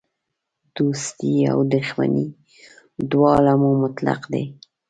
دوستي 0.75 1.33
او 1.51 1.59
دښمني 1.73 2.27
دواړه 3.11 3.53
مو 3.61 3.71
مطلق 3.83 4.21
دي. 4.33 4.43